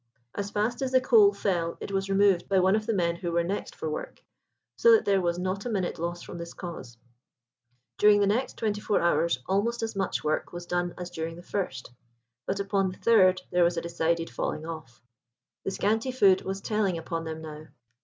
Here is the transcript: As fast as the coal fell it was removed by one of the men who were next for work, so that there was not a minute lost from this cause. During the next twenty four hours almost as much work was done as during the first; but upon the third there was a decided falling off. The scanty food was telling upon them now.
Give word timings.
As 0.33 0.49
fast 0.49 0.81
as 0.81 0.91
the 0.93 0.99
coal 0.99 1.31
fell 1.31 1.77
it 1.79 1.91
was 1.91 2.09
removed 2.09 2.49
by 2.49 2.57
one 2.57 2.75
of 2.75 2.87
the 2.87 2.93
men 2.95 3.17
who 3.17 3.31
were 3.31 3.43
next 3.43 3.75
for 3.75 3.87
work, 3.87 4.23
so 4.75 4.93
that 4.95 5.05
there 5.05 5.21
was 5.21 5.37
not 5.37 5.63
a 5.63 5.69
minute 5.69 5.99
lost 5.99 6.25
from 6.25 6.39
this 6.39 6.55
cause. 6.55 6.97
During 7.99 8.19
the 8.19 8.25
next 8.25 8.57
twenty 8.57 8.81
four 8.81 8.99
hours 8.99 9.37
almost 9.45 9.83
as 9.83 9.95
much 9.95 10.23
work 10.23 10.51
was 10.51 10.65
done 10.65 10.95
as 10.97 11.11
during 11.11 11.35
the 11.35 11.43
first; 11.43 11.91
but 12.47 12.59
upon 12.59 12.89
the 12.89 12.97
third 12.97 13.43
there 13.51 13.63
was 13.63 13.77
a 13.77 13.81
decided 13.81 14.31
falling 14.31 14.65
off. 14.65 15.03
The 15.65 15.69
scanty 15.69 16.09
food 16.11 16.41
was 16.41 16.61
telling 16.61 16.97
upon 16.97 17.25
them 17.25 17.43
now. 17.43 17.67